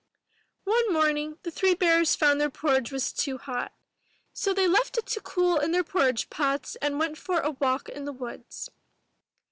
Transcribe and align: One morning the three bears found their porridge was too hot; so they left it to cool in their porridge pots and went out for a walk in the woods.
One 0.63 0.91
morning 0.91 1.37
the 1.43 1.51
three 1.51 1.75
bears 1.75 2.15
found 2.15 2.41
their 2.41 2.49
porridge 2.49 2.91
was 2.91 3.13
too 3.13 3.37
hot; 3.37 3.71
so 4.33 4.51
they 4.51 4.67
left 4.67 4.97
it 4.97 5.05
to 5.05 5.21
cool 5.21 5.59
in 5.59 5.73
their 5.73 5.83
porridge 5.83 6.31
pots 6.31 6.75
and 6.77 6.97
went 6.97 7.11
out 7.19 7.23
for 7.23 7.39
a 7.41 7.51
walk 7.51 7.87
in 7.87 8.05
the 8.05 8.11
woods. 8.11 8.71